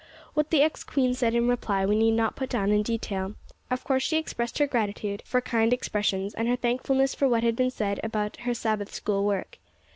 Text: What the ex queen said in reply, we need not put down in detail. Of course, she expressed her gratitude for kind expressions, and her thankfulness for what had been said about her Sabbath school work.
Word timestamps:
What 0.33 0.49
the 0.49 0.63
ex 0.63 0.83
queen 0.83 1.13
said 1.13 1.35
in 1.35 1.47
reply, 1.47 1.85
we 1.85 1.95
need 1.95 2.13
not 2.13 2.35
put 2.35 2.49
down 2.49 2.71
in 2.71 2.81
detail. 2.81 3.35
Of 3.69 3.83
course, 3.83 4.01
she 4.01 4.17
expressed 4.17 4.57
her 4.57 4.65
gratitude 4.65 5.21
for 5.27 5.41
kind 5.41 5.71
expressions, 5.71 6.33
and 6.33 6.47
her 6.47 6.55
thankfulness 6.55 7.13
for 7.13 7.27
what 7.29 7.43
had 7.43 7.55
been 7.55 7.69
said 7.69 7.99
about 8.03 8.37
her 8.37 8.55
Sabbath 8.55 8.91
school 8.91 9.23
work. 9.23 9.59